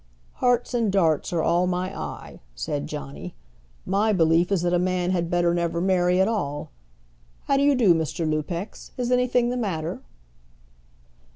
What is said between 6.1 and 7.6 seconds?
at all. How